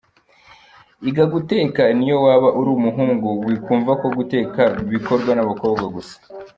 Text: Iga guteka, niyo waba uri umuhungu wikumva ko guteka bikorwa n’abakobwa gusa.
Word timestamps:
Iga 1.09 1.25
guteka, 1.33 1.81
niyo 1.97 2.17
waba 2.25 2.49
uri 2.59 2.69
umuhungu 2.77 3.27
wikumva 3.47 3.91
ko 4.01 4.07
guteka 4.17 4.61
bikorwa 4.91 5.31
n’abakobwa 5.35 5.85
gusa. 5.95 6.15